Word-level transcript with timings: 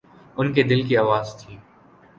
ان 0.37 0.53
کے 0.53 0.63
دل 0.63 0.81
کی 0.87 0.97
آواز 0.97 1.35
تھی۔ 1.39 1.57